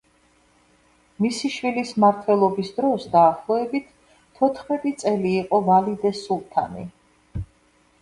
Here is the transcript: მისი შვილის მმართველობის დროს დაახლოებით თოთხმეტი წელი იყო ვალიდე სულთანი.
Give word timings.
მისი 1.25 1.51
შვილის 1.55 1.91
მმართველობის 1.97 2.73
დროს 2.79 3.07
დაახლოებით 3.17 3.95
თოთხმეტი 4.41 4.97
წელი 5.05 5.39
იყო 5.45 5.65
ვალიდე 5.71 6.17
სულთანი. 6.27 6.93